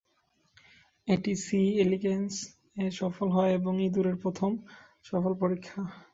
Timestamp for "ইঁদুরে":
3.83-4.13